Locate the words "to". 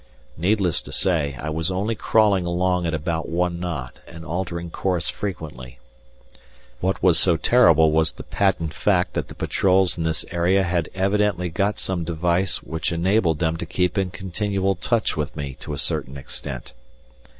0.81-0.91, 13.57-13.65, 15.59-15.71